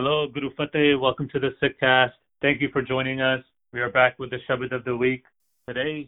[0.00, 0.94] Hello, Guru Fateh.
[0.94, 2.12] Welcome to the Sikhcast.
[2.40, 3.42] Thank you for joining us.
[3.72, 5.24] We are back with the Shabad of the week.
[5.68, 6.06] Today's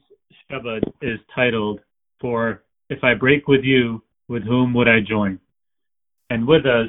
[0.48, 1.80] Shabad is titled,
[2.20, 5.40] For If I Break With You, With Whom Would I Join?
[6.30, 6.88] And with us,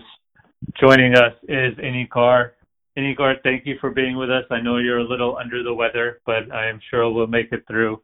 [0.80, 2.52] joining us is Inni Kaur.
[2.96, 4.44] Inikar, thank you for being with us.
[4.52, 7.64] I know you're a little under the weather, but I am sure we'll make it
[7.68, 8.00] through.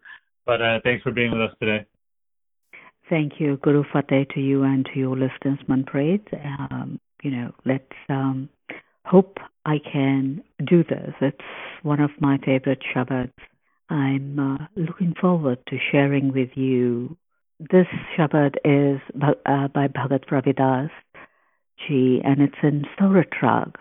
[0.48, 1.86] But uh, thanks for being with us today.
[3.12, 6.26] Thank you, Guru Fateh, to you and to your listeners, Manpreet.
[6.72, 8.50] Um, you know, let's um,
[9.08, 11.14] hope I can do this.
[11.22, 11.38] It's
[11.84, 13.32] one of my favorite Shabads.
[13.90, 17.16] I'm uh, looking forward to sharing with you.
[17.60, 17.88] This
[18.18, 20.92] Shabad is uh, by Bhagat Ravidas
[21.88, 23.78] ji, and it's in Sorath Rag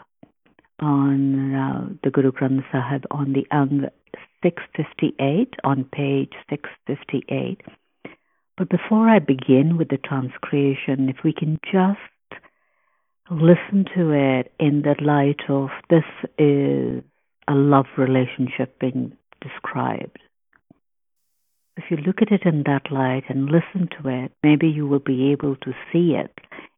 [0.80, 3.86] on uh, the Guru Granth Sahib on the Ang
[4.42, 7.62] 658, on page 658.
[8.56, 11.98] But before I begin with the transcreation, if we can just
[13.30, 16.04] listen to it in the light of this
[16.38, 17.02] is
[17.48, 20.18] a love relationship being described.
[21.76, 25.00] If you look at it in that light and listen to it, maybe you will
[25.00, 26.32] be able to see it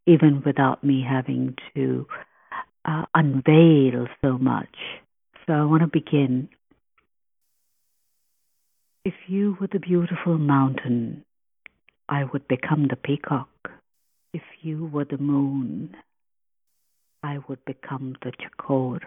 [0.05, 2.05] even without me having to
[2.83, 4.75] uh, unveil so much.
[5.45, 6.49] So I want to begin.
[9.05, 11.23] If you were the beautiful mountain,
[12.09, 13.49] I would become the peacock.
[14.33, 15.95] If you were the moon,
[17.23, 18.99] I would become the chakor.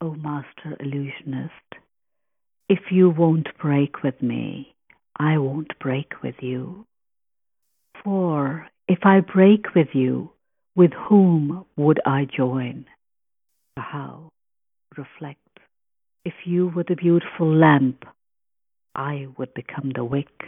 [0.00, 1.52] O master illusionist,
[2.68, 4.74] if you won't break with me,
[5.16, 6.86] I won't break with you.
[8.02, 10.30] For if I break with you,
[10.74, 12.86] with whom would I join?
[13.76, 14.30] How?
[14.96, 15.38] Reflect.
[16.24, 18.04] If you were the beautiful lamp,
[18.94, 20.42] I would become the wick.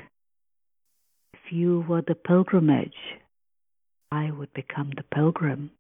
[1.35, 3.19] If you were the pilgrimage,
[4.11, 5.71] I would become the pilgrim.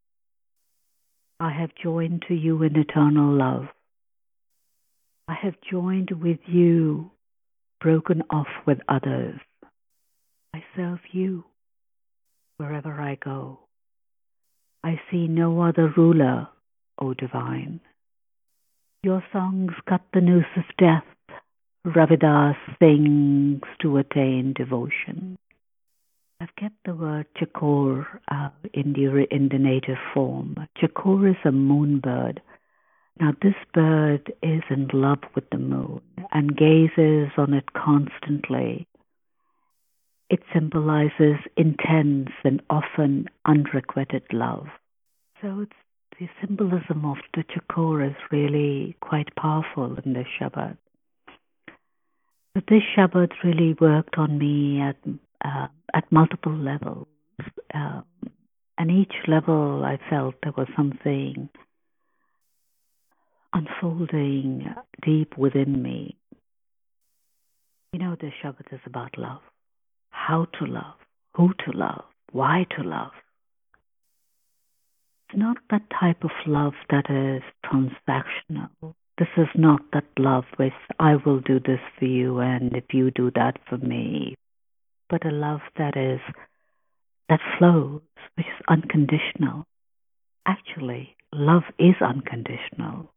[1.38, 3.66] I have joined to you in eternal love.
[5.28, 7.10] I have joined with you,
[7.80, 9.38] broken off with others.
[10.54, 11.44] I serve you
[12.56, 13.58] wherever I go.
[14.82, 16.48] I see no other ruler,
[16.98, 17.80] O divine.
[19.02, 21.04] Your songs cut the noose of death.
[21.84, 25.36] Ravidas sings to attain devotion.
[26.38, 30.56] I've kept the word chakor uh, in, the, in the native form.
[30.76, 32.42] Chakor is a moon bird.
[33.18, 36.02] Now, this bird is in love with the moon
[36.32, 38.86] and gazes on it constantly.
[40.28, 44.66] It symbolizes intense and often unrequited love.
[45.40, 45.72] So, it's,
[46.20, 50.76] the symbolism of the chakor is really quite powerful in this Shabad.
[52.54, 54.96] But this Shabad really worked on me at
[55.46, 57.06] uh, at multiple levels.
[57.72, 58.04] Um,
[58.78, 61.48] and each level I felt there was something
[63.52, 64.74] unfolding
[65.04, 66.16] deep within me.
[67.92, 69.40] You know, the Shabad is about love.
[70.10, 70.98] How to love,
[71.34, 73.12] who to love, why to love.
[75.28, 78.94] It's not that type of love that is transactional.
[79.18, 83.10] This is not that love which I will do this for you and if you
[83.10, 84.36] do that for me,
[85.08, 86.20] but a love that is
[87.28, 88.02] that flows,
[88.36, 89.66] which is unconditional.
[90.46, 93.10] Actually, love is unconditional.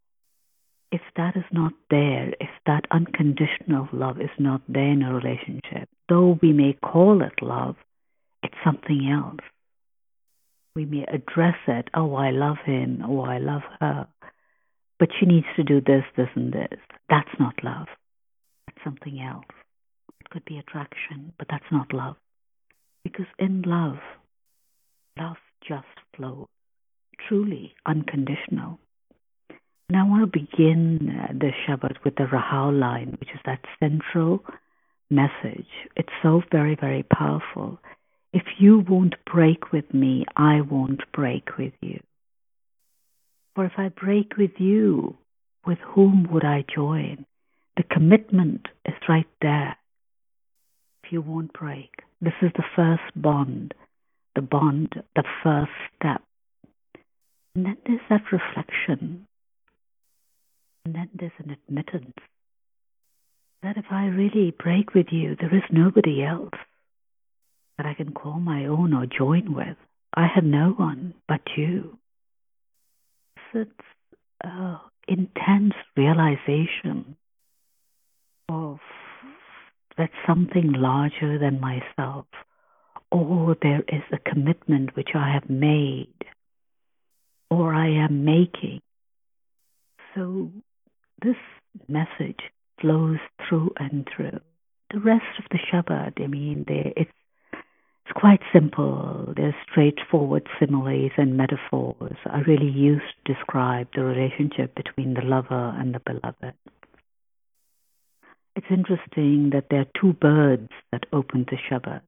[0.90, 5.88] If that is not there, if that unconditional love is not there in a relationship,
[6.08, 7.76] though we may call it love,
[8.42, 9.46] it's something else.
[10.74, 14.08] We may address it, oh, I love him, oh, I love her,
[14.98, 16.78] but she needs to do this, this, and this.
[17.08, 17.86] That's not love.
[18.66, 19.59] That's something else
[20.30, 22.16] could be attraction, but that's not love.
[23.04, 23.98] Because in love,
[25.18, 25.36] love
[25.66, 25.86] just
[26.16, 26.46] flows,
[27.28, 28.78] truly unconditional.
[29.88, 33.60] And I want to begin uh, the Shabad with the Rahau line, which is that
[33.80, 34.44] central
[35.10, 35.66] message.
[35.96, 37.80] It's so very, very powerful.
[38.32, 42.00] If you won't break with me, I won't break with you.
[43.56, 45.16] For if I break with you,
[45.66, 47.26] with whom would I join?
[47.76, 49.76] The commitment is right there
[51.10, 51.90] you won't break.
[52.20, 53.74] This is the first bond,
[54.34, 56.22] the bond, the first step.
[57.54, 59.26] And then there's that reflection.
[60.84, 62.14] And then there's an admittance
[63.62, 66.54] that if I really break with you, there is nobody else
[67.76, 69.76] that I can call my own or join with.
[70.14, 71.98] I have no one but you.
[73.52, 73.70] It's
[74.44, 74.78] uh,
[75.08, 77.16] intense realization
[78.48, 78.78] of
[80.00, 82.26] that something larger than myself,
[83.12, 86.08] or there is a commitment which I have made
[87.50, 88.80] or I am making.
[90.14, 90.50] So
[91.22, 91.36] this
[91.88, 92.40] message
[92.80, 94.40] flows through and through.
[94.92, 97.10] The rest of the Shabad, I mean, it's
[97.52, 99.32] it's quite simple.
[99.36, 105.74] There's straightforward similes and metaphors are really used to describe the relationship between the lover
[105.78, 106.54] and the beloved.
[108.60, 112.02] It's interesting that there are two birds that open the Shabad.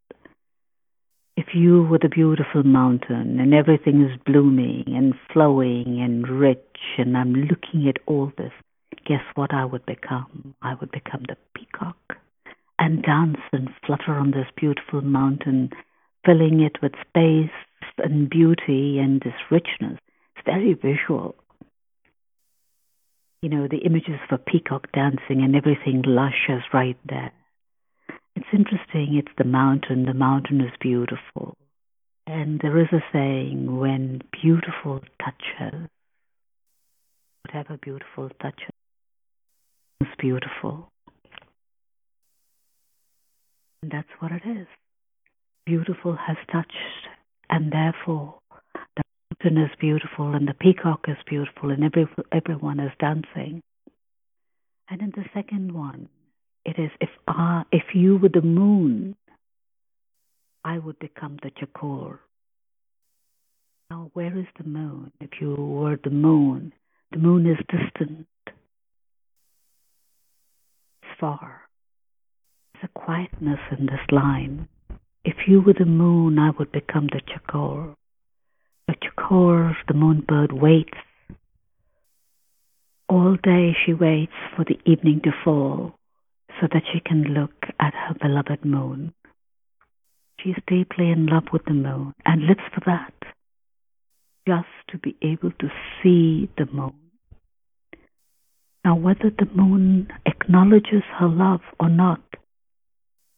[1.34, 7.16] If you were the beautiful mountain and everything is blooming and flowing and rich, and
[7.16, 8.52] I'm looking at all this,
[9.06, 10.54] guess what I would become?
[10.60, 12.18] I would become the peacock
[12.78, 15.70] and dance and flutter on this beautiful mountain
[16.26, 17.56] filling it with space
[17.96, 19.98] and beauty and this richness.
[20.36, 21.34] It's very visual.
[23.42, 27.32] You know, the images of a peacock dancing and everything lush is right there.
[28.36, 31.56] It's interesting, it's the mountain, the mountain is beautiful.
[32.26, 35.88] And there is a saying when beautiful touches,
[37.44, 38.70] whatever beautiful touches
[40.00, 40.88] is beautiful.
[43.82, 44.68] And that's what it is
[45.64, 47.08] beautiful has touched,
[47.50, 48.38] and therefore
[49.42, 53.62] mountain is beautiful, and the peacock is beautiful, and every, everyone is dancing.
[54.88, 56.08] And in the second one,
[56.64, 59.16] it is if I, if you were the moon,
[60.64, 62.18] I would become the chakor.
[63.90, 65.12] Now, where is the moon?
[65.20, 66.72] If you were the moon,
[67.10, 68.56] the moon is distant, it's
[71.20, 71.62] far.
[72.74, 74.68] There's a quietness in this line.
[75.24, 77.94] If you were the moon, I would become the chakor.
[79.22, 80.98] Chakor, the moonbird, waits.
[83.08, 85.94] All day she waits for the evening to fall
[86.60, 89.12] so that she can look at her beloved moon.
[90.40, 93.14] She is deeply in love with the moon and lives for that,
[94.46, 95.68] just to be able to
[96.02, 96.94] see the moon.
[98.84, 102.22] Now, whether the moon acknowledges her love or not,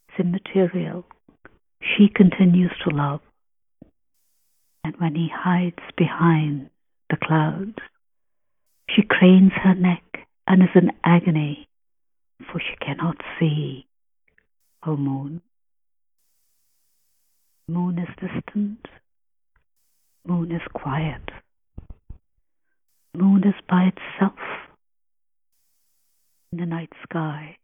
[0.08, 1.04] is immaterial
[1.80, 3.20] she continues to love.
[4.84, 6.68] And when he hides behind
[7.08, 7.78] the clouds,
[8.90, 10.02] she cranes her neck
[10.46, 11.68] and is in agony,
[12.52, 13.86] for she cannot see
[14.82, 15.40] her moon.
[17.66, 18.86] Moon is distant.
[20.26, 21.30] Moon is quiet.
[23.14, 24.38] Moon is by itself
[26.52, 27.56] in the night sky.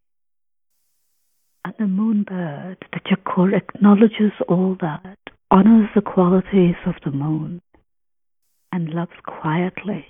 [1.65, 5.10] And the moon moonbird, the chakor, acknowledges all that,
[5.51, 7.61] honors the qualities of the moon,
[8.73, 10.07] and loves quietly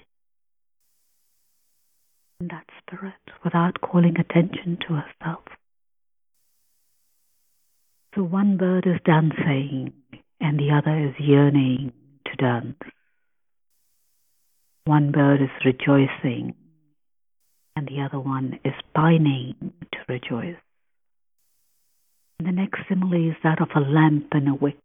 [2.41, 3.15] in that spirit
[3.45, 5.45] without calling attention to herself.
[8.15, 9.93] So one bird is dancing
[10.41, 11.93] and the other is yearning
[12.27, 12.77] to dance.
[14.85, 16.55] One bird is rejoicing
[17.77, 19.55] and the other one is pining
[19.93, 20.61] to rejoice.
[22.39, 24.77] And the next simile is that of a lamp and a wick.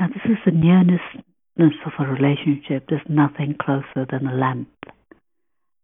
[0.00, 1.00] Now, this is the nearness
[1.58, 2.86] of a relationship.
[2.88, 4.68] There's nothing closer than a lamp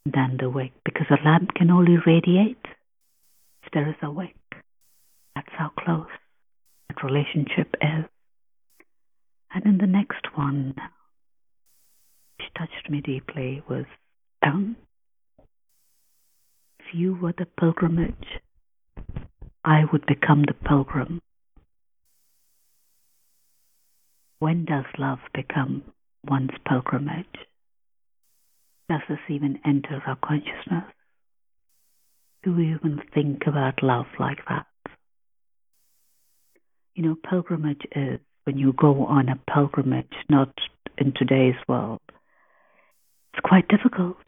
[0.04, 2.64] than the wick, because a lamp can only radiate
[3.62, 4.34] if there is a wick.
[5.34, 6.08] That's how close
[6.88, 8.04] that relationship is.
[9.54, 10.74] And in the next one,
[12.38, 13.84] which touched me deeply, was
[14.42, 14.76] um,
[16.80, 18.40] if you were the pilgrimage
[19.64, 21.20] I would become the pilgrim.
[24.42, 25.84] When does love become
[26.28, 27.46] one's pilgrimage?
[28.88, 30.92] Does this even enter our consciousness?
[32.42, 34.66] Do we even think about love like that?
[36.96, 40.52] You know, pilgrimage is when you go on a pilgrimage, not
[40.98, 42.00] in today's world.
[43.32, 44.26] It's quite difficult.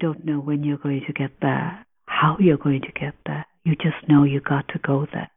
[0.00, 3.44] Don't know when you're going to get there how you're going to get there.
[3.62, 5.30] You just know you got to go there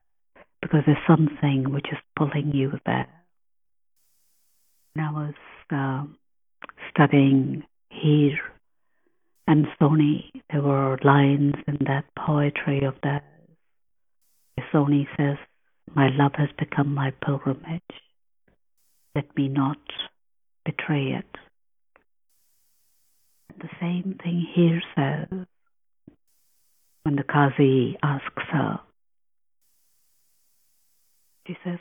[0.65, 3.05] because there's something which is pulling you there.
[4.93, 5.33] When I was
[5.69, 6.05] uh,
[6.89, 8.35] studying Heer
[9.47, 13.25] and Sohni, there were lines in that poetry of that.
[14.73, 15.37] Sohni says,
[15.93, 17.81] My love has become my pilgrimage.
[19.13, 19.77] Let me not
[20.65, 21.37] betray it.
[23.61, 25.45] the same thing Heer says,
[27.03, 28.79] when the Qazi asks her,
[31.47, 31.79] she says,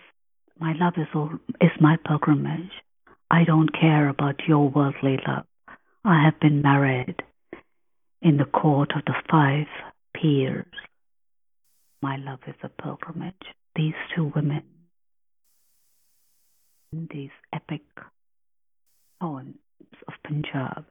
[0.59, 1.31] My love is, all,
[1.61, 2.71] is my pilgrimage.
[3.31, 5.47] I don't care about your worldly love.
[6.05, 7.23] I have been married
[8.21, 9.67] in the court of the five
[10.15, 10.67] pirs.
[12.03, 13.35] My love is a pilgrimage.
[13.75, 14.63] These two women,
[16.93, 17.83] in these epic
[19.21, 19.57] poems
[20.07, 20.85] of Punjab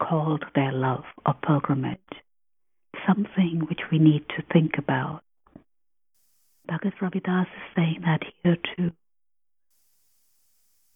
[0.00, 1.98] called their love a pilgrimage,
[3.06, 5.22] something which we need to think about.
[6.68, 8.92] Bhagat Ravidas is saying that here too.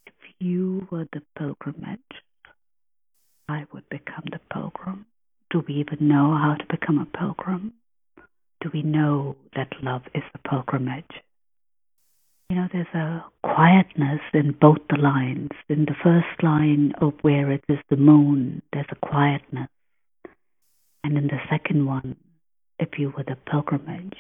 [0.07, 2.01] If you were the pilgrimage,
[3.49, 5.07] I would become the pilgrim.
[5.51, 7.75] Do we even know how to become a pilgrim?
[8.61, 11.05] Do we know that love is a pilgrimage?
[12.49, 15.51] You know, there's a quietness in both the lines.
[15.69, 19.69] In the first line of where it is the moon, there's a quietness.
[21.03, 22.17] And in the second one,
[22.79, 24.17] if you were the pilgrimage,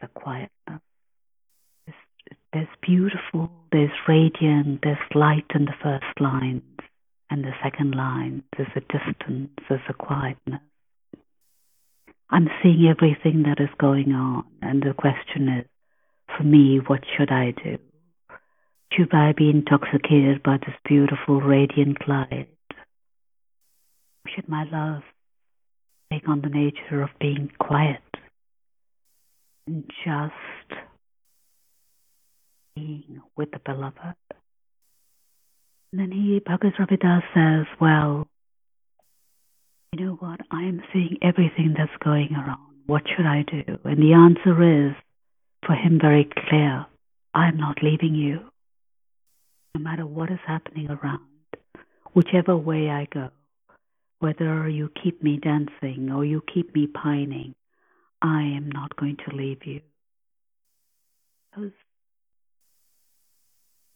[0.00, 0.50] there's a quietness.
[0.68, 0.78] Uh,
[1.86, 6.62] there's, there's beautiful, there's radiant, there's light in the first lines.
[7.28, 10.60] And the second line, there's a distance, there's a quietness.
[12.30, 15.66] I'm seeing everything that is going on, and the question is,
[16.36, 17.78] for me, what should I do?
[18.92, 22.48] Should I be intoxicated by this beautiful radiant light?
[24.34, 25.02] Should my love
[26.12, 28.00] take on the nature of being quiet
[29.66, 30.80] just
[32.74, 34.16] being with the beloved?
[35.92, 38.26] And then he, Bhagat Ravidas says, well,
[39.92, 40.40] you know what?
[40.50, 42.58] I am seeing everything that's going around.
[42.86, 43.78] What should I do?
[43.84, 44.94] And the answer is,
[45.64, 46.86] for him, very clear
[47.34, 48.40] I am not leaving you.
[49.74, 51.20] No matter what is happening around,
[52.14, 53.30] whichever way I go,
[54.20, 57.54] whether you keep me dancing or you keep me pining,
[58.22, 59.80] I am not going to leave you.
[61.50, 61.72] Because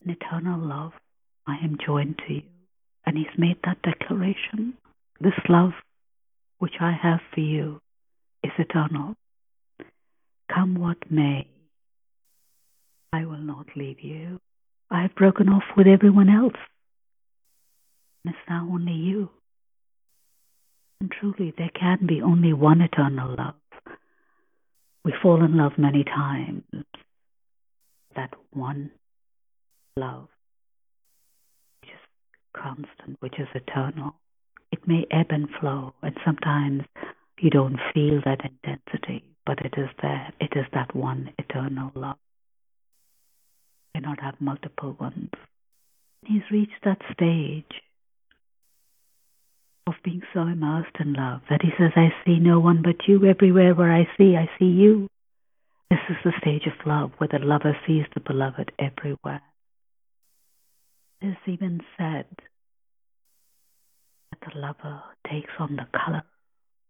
[0.05, 0.93] in eternal love,
[1.47, 2.43] I am joined to you.
[3.05, 4.75] And he's made that declaration.
[5.21, 5.73] This love
[6.59, 7.81] which I have for you
[8.45, 9.17] is eternal.
[10.55, 11.47] Come what may,
[13.13, 14.41] I will not leave you.
[14.91, 16.57] I have broken off with everyone else.
[18.25, 19.31] And it's now only you.
[21.01, 23.55] And truly, there can be only one eternal love.
[25.05, 26.63] We fall in love many times.
[28.17, 28.91] That one
[29.97, 30.29] love,
[31.81, 32.01] which is
[32.55, 34.15] constant, which is eternal.
[34.73, 36.83] It may ebb and flow, and sometimes
[37.41, 40.33] you don't feel that intensity, but it is there.
[40.41, 42.19] It is that one eternal love.
[43.95, 45.31] You cannot have multiple ones.
[46.27, 47.81] He's reached that stage
[49.87, 53.25] of being so immersed in love that he says, I see no one but you.
[53.27, 55.09] Everywhere where I see, I see you.
[55.91, 59.43] This is the stage of love where the lover sees the beloved everywhere.
[61.21, 62.27] It is even said
[64.31, 66.23] that the lover takes on the color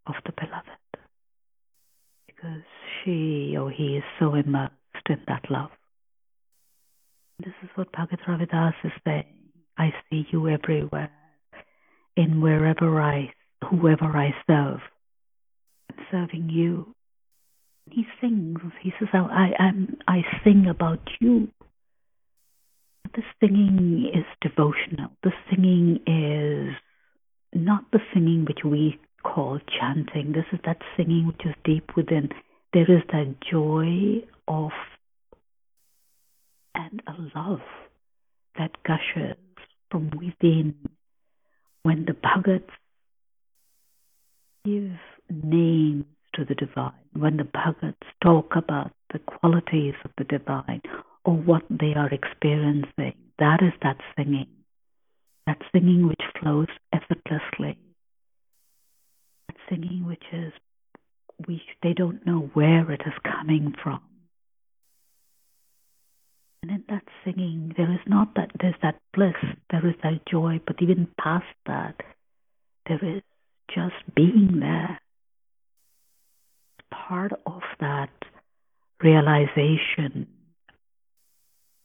[0.06, 0.70] of the beloved
[2.26, 2.62] because
[3.02, 4.74] she or he is so immersed
[5.08, 5.70] in that love.
[7.38, 9.24] This is what Bhagat Ravidas is saying.
[9.78, 11.10] I see you everywhere,
[12.20, 13.32] in wherever I,
[13.68, 14.80] whoever I serve.
[15.90, 16.94] I'm serving you.
[17.90, 18.60] He sings.
[18.82, 21.48] He says, oh, I, I'm, I sing about you.
[23.14, 25.10] The singing is devotional.
[25.22, 26.76] The singing is
[27.52, 30.32] not the singing which we call chanting.
[30.32, 32.28] This is that singing which is deep within.
[32.72, 34.70] There is that joy of
[36.74, 37.60] and a love
[38.56, 39.36] that gushes
[39.90, 40.74] from within
[41.82, 42.70] when the bhagats
[44.64, 44.92] give
[45.30, 50.82] names to the divine, when the bhagats talk about the qualities of the divine
[51.24, 53.14] or what they are experiencing.
[53.38, 54.46] That is that singing
[55.50, 57.76] that singing which flows effortlessly,
[59.48, 60.52] that singing which is
[61.48, 64.00] we they don't know where it is coming from.
[66.62, 69.34] And in that singing, there is not that there's that bliss,
[69.70, 71.94] there is that joy, but even past that,
[72.86, 73.22] there is
[73.74, 75.00] just being there.
[76.90, 78.10] Part of that
[79.02, 80.26] realization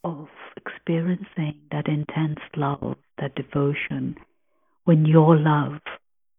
[0.04, 0.28] of
[0.58, 4.18] experiencing that intense love, that devotion,
[4.84, 5.80] when your love,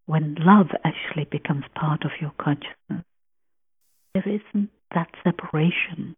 [0.06, 3.04] when love actually becomes part of your consciousness,
[4.14, 6.16] there isn't that separation.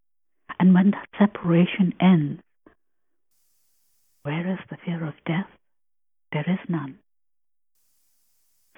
[0.61, 2.43] And when that separation ends,
[4.23, 5.49] where is the fear of death?
[6.33, 6.99] There is none.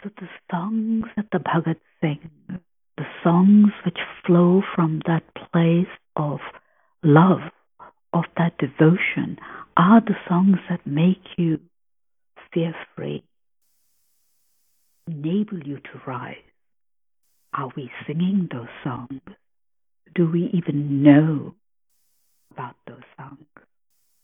[0.02, 2.30] So the songs that the Bhagats sing,
[2.96, 6.40] the songs which flow from that place of
[7.02, 7.40] love,
[8.12, 9.38] of that devotion
[9.76, 11.60] are the songs that make you
[12.52, 13.22] fear free,
[15.06, 16.36] enable you to rise.
[17.52, 19.20] Are we singing those songs?
[20.14, 21.54] Do we even know
[22.60, 23.46] about those songs?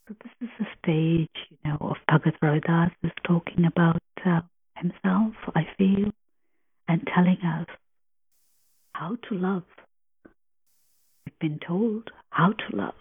[0.07, 4.41] So this is a stage, you know, of Bhagat Ravidas is talking about uh,
[4.75, 6.11] himself, I feel,
[6.87, 7.67] and telling us
[8.93, 9.63] how to love.
[11.25, 12.93] We've been told how to love.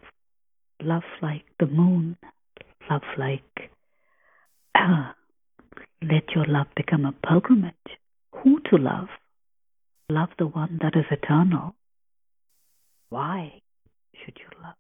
[0.82, 2.16] Love like the moon.
[2.90, 3.70] Love like
[4.74, 5.12] uh,
[6.02, 7.74] let your love become a pilgrimage.
[8.42, 9.08] Who to love?
[10.08, 11.74] Love the one that is eternal.
[13.10, 13.60] Why
[14.24, 14.74] should you love?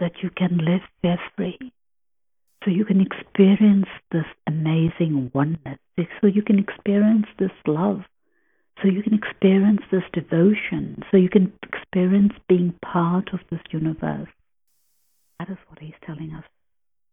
[0.00, 1.72] That you can live fear free.
[2.64, 5.78] So you can experience this amazing oneness.
[6.20, 8.00] So you can experience this love.
[8.82, 11.02] So you can experience this devotion.
[11.10, 14.28] So you can experience being part of this universe.
[15.38, 16.44] That is what he's telling us.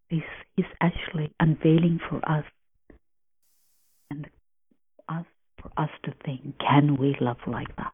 [0.10, 0.22] He's,
[0.56, 2.46] he's actually unveiling for us
[4.12, 4.28] and
[5.08, 5.26] us
[5.62, 7.94] for us to think, can we love like that?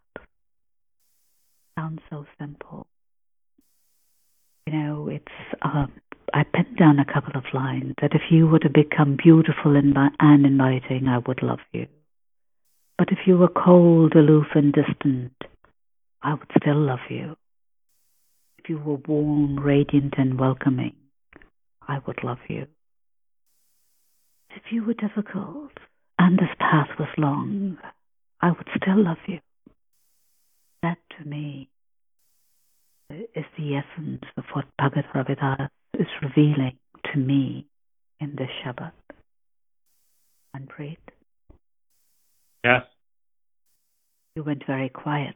[1.78, 2.88] Sounds so simple.
[4.70, 5.26] You know, it's
[5.64, 5.92] um,
[6.32, 10.46] I penned down a couple of lines that if you were to become beautiful and
[10.46, 11.88] inviting, I would love you.
[12.96, 15.34] But if you were cold, aloof, and distant,
[16.22, 17.36] I would still love you.
[18.60, 20.94] If you were warm, radiant, and welcoming,
[21.88, 22.68] I would love you.
[24.52, 25.72] If you were difficult,
[26.20, 27.80] and this path was long,
[28.40, 29.40] I would still love you.
[30.84, 31.70] That to me
[33.10, 36.78] is the essence of what Bhagat Ravidas is revealing
[37.12, 37.66] to me
[38.20, 38.92] in this Shabad.
[40.56, 40.98] Manpreet?
[42.64, 42.84] Yes.
[44.36, 45.36] You went very quiet.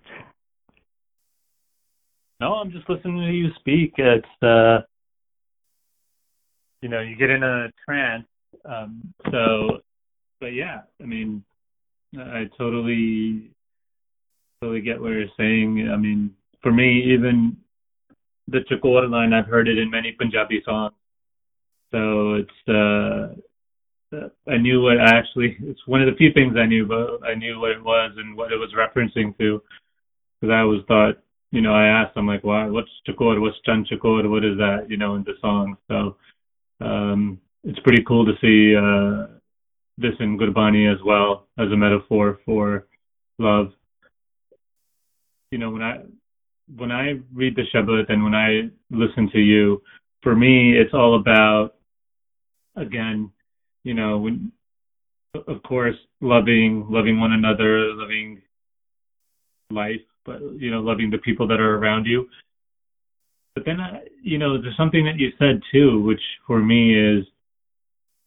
[2.39, 3.93] No, I'm just listening to you speak.
[3.97, 4.81] It's uh
[6.81, 8.27] you know, you get in a trance.
[8.65, 9.81] Um so
[10.39, 11.43] but yeah, I mean,
[12.19, 13.49] I totally,
[14.61, 15.89] totally get what you're saying.
[15.91, 17.55] I mean, for me, even
[18.47, 20.93] the Chakor line, I've heard it in many Punjabi songs.
[21.91, 23.35] So it's, uh,
[24.47, 27.35] I knew what I actually, it's one of the few things I knew, but I
[27.35, 29.61] knew what it was and what it was referencing to.
[30.39, 31.15] Because I always thought,
[31.51, 33.39] you know, I asked, I'm like, why, what's Chakor?
[33.39, 34.29] What's Chan Chakor?
[34.29, 35.77] What is that, you know, in the song?
[35.87, 36.17] So,
[36.81, 39.39] um, it's pretty cool to see, uh,
[39.97, 42.87] this in Gurbani as well as a metaphor for
[43.37, 43.71] love.
[45.51, 46.01] You know, when I
[46.75, 49.81] when I read the Shabad and when I listen to you,
[50.21, 51.75] for me it's all about
[52.75, 53.31] again,
[53.83, 54.51] you know, when
[55.47, 58.41] of course loving loving one another, loving
[59.71, 62.27] life, but you know, loving the people that are around you.
[63.55, 67.25] But then I, you know, there's something that you said too, which for me is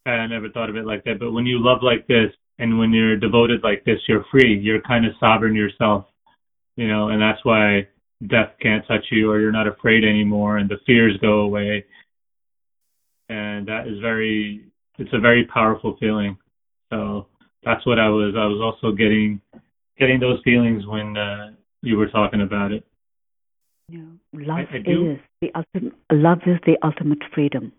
[0.04, 1.18] I never thought of it like that.
[1.18, 4.58] But when you love like this and when you're devoted like this, you're free.
[4.58, 6.06] You're kind of sovereign yourself,
[6.76, 7.88] you know, and that's why
[8.26, 11.84] death can't touch you or you're not afraid anymore and the fears go away.
[13.28, 14.64] And that is very,
[14.98, 16.38] it's a very powerful feeling.
[16.90, 17.26] So
[17.64, 19.40] that's what I was, I was also getting,
[19.98, 21.50] getting those feelings when uh,
[21.82, 22.86] you were talking about it.
[23.88, 24.00] Yeah.
[24.32, 27.72] Love I, I is the ultimate, love is the ultimate freedom.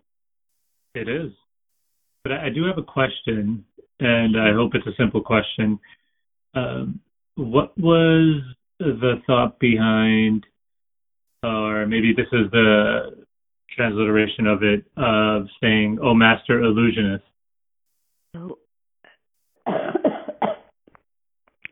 [0.96, 1.32] It is.
[2.24, 3.66] But I do have a question,
[4.00, 5.80] and I hope it's a simple question.
[6.54, 7.00] Um,
[7.36, 8.42] what was
[8.80, 10.46] the thought behind,
[11.44, 13.26] or maybe this is the
[13.76, 17.24] transliteration of it, of saying, "Oh, master illusionist"?
[18.36, 18.60] So,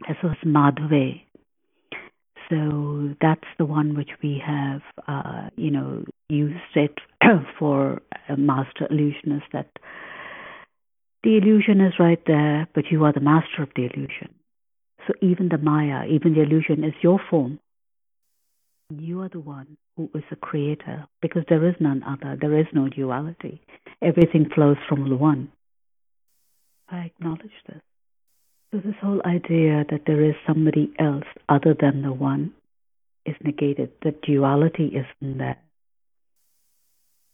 [0.07, 1.21] this was Madhve.
[2.49, 6.95] So that's the one which we have, uh, you know, used it
[7.59, 9.69] for a master illusionist that
[11.23, 14.29] the illusion is right there, but you are the master of the illusion.
[15.07, 17.59] So even the Maya, even the illusion is your form.
[18.89, 22.37] You are the one who is the creator because there is none other.
[22.39, 23.61] There is no duality.
[24.01, 25.51] Everything flows from the one.
[26.89, 27.81] I acknowledge this.
[28.71, 32.53] So this whole idea that there is somebody else other than the one
[33.25, 33.91] is negated.
[34.03, 35.57] That duality isn't there.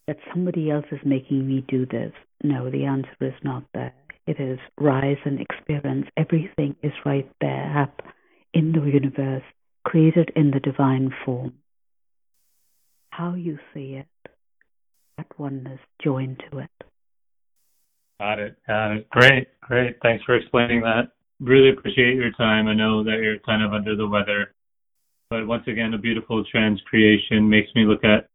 [0.07, 2.13] That somebody else is making me do this.
[2.43, 3.93] No, the answer is not there.
[4.27, 6.07] It is rise and experience.
[6.15, 8.01] Everything is right there up
[8.53, 9.43] in the universe,
[9.83, 11.53] created in the divine form.
[13.09, 14.07] How you see it,
[15.17, 16.69] that oneness joined to it.
[18.19, 18.55] Got it.
[18.67, 19.09] Got it.
[19.09, 19.47] Great.
[19.61, 19.97] Great.
[20.03, 21.09] Thanks for explaining that.
[21.39, 22.67] Really appreciate your time.
[22.67, 24.53] I know that you're kind of under the weather,
[25.29, 28.27] but once again, a beautiful trans creation makes me look at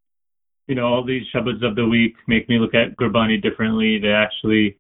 [0.67, 3.99] you know, all these Shabads of the week make me look at Gurbani differently.
[3.99, 4.79] They actually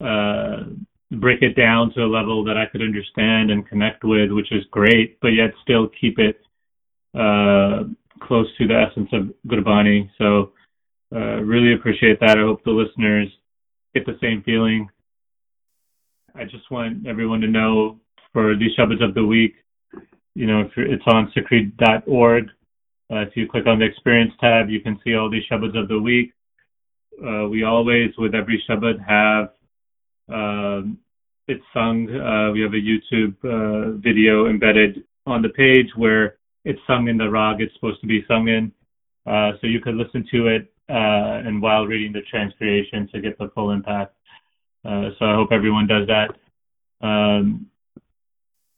[0.00, 0.64] uh,
[1.12, 4.64] break it down to a level that I could understand and connect with, which is
[4.70, 6.40] great, but yet still keep it
[7.14, 7.84] uh,
[8.20, 10.10] close to the essence of Gurbani.
[10.18, 10.52] So
[11.14, 12.36] Uh, really appreciate that.
[12.36, 13.28] I hope the listeners
[13.94, 14.88] get the same feeling.
[16.34, 18.00] I just want everyone to know
[18.32, 19.54] for these Shabads of the week,
[20.34, 22.44] you know, if it's on sikhri.org.
[23.08, 25.86] Uh, if you click on the experience tab, you can see all these Shabads of
[25.88, 26.32] the week.
[27.24, 29.50] Uh, we always, with every Shabad, have
[30.28, 32.08] it's sung.
[32.10, 37.16] Uh, we have a YouTube uh, video embedded on the page where it's sung in
[37.16, 38.72] the rag it's supposed to be sung in.
[39.26, 43.50] Uh, so you could listen to it and while reading the transcreation to get the
[43.54, 44.14] full impact.
[44.84, 46.30] So I hope everyone does that.
[47.04, 47.66] Um,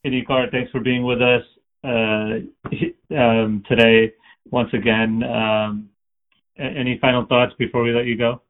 [0.07, 1.43] Inni Kaur, thanks for being with us
[1.85, 4.15] um, today
[4.51, 5.23] once again.
[5.23, 5.91] Um,
[6.59, 8.43] any final thoughts before we let you go?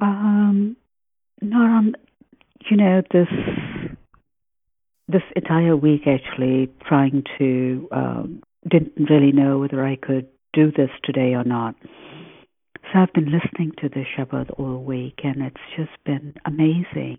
[0.00, 0.76] Um,
[1.42, 1.94] on,
[2.70, 3.28] you know, this
[5.08, 10.90] this entire week actually trying to um, didn't really know whether I could do this
[11.04, 11.76] today or not.
[12.92, 17.18] So I've been listening to the Shabad all week, and it's just been amazing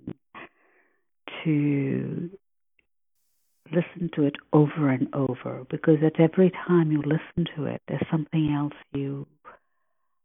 [1.43, 2.30] to
[3.71, 8.06] listen to it over and over because at every time you listen to it, there's
[8.10, 9.27] something else you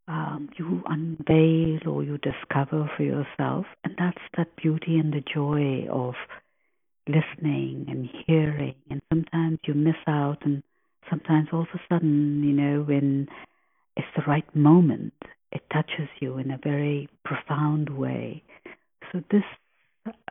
[0.07, 5.87] um, you unveil or you discover for yourself, and that's that beauty and the joy
[5.89, 6.15] of
[7.07, 8.75] listening and hearing.
[8.89, 10.63] And sometimes you miss out, and
[11.09, 13.27] sometimes all of a sudden, you know, when
[13.95, 15.13] it's the right moment,
[15.51, 18.43] it touches you in a very profound way.
[19.11, 19.43] So this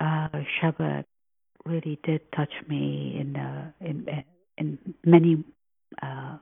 [0.00, 0.28] uh,
[0.60, 1.04] Shabad
[1.64, 4.06] really did touch me in uh, in
[4.58, 5.44] in many
[6.02, 6.38] uh,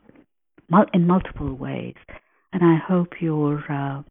[0.95, 1.95] in multiple ways,
[2.53, 4.03] and I hope your uh,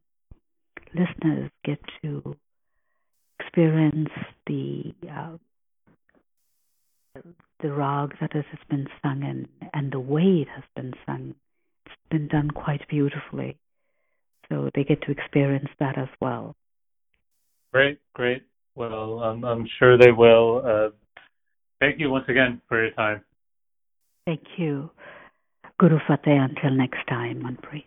[0.94, 2.36] listeners get to
[3.40, 4.10] experience
[4.48, 5.38] the uh,
[7.62, 11.36] the rag that has been sung and, and the way it has been sung.
[11.86, 13.58] It's been done quite beautifully,
[14.48, 16.56] so they get to experience that as well.
[17.74, 18.44] Great, great.
[18.76, 20.62] Well, I'm, I'm sure they will.
[20.66, 20.90] Uh,
[21.80, 23.22] thank you once again for your time.
[24.26, 24.90] Thank you.
[25.80, 27.86] Guru Fateh until next time, Manpreet.